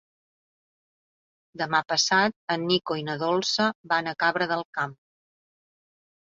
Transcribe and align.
Demà 1.63 1.81
passat 1.93 2.37
en 2.57 2.65
Nico 2.73 2.99
i 3.03 3.07
na 3.11 3.19
Dolça 3.27 3.71
van 3.95 4.13
a 4.13 4.17
Cabra 4.25 4.51
del 4.57 4.69
Camp. 4.81 5.01